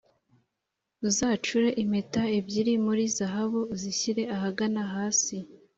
uzacure 1.07 1.69
impeta 1.83 2.21
ebyiri 2.37 2.73
muri 2.85 3.03
zahabu 3.17 3.59
uzishyire 3.75 4.23
ahagana 4.35 4.81
hasi 4.93 5.37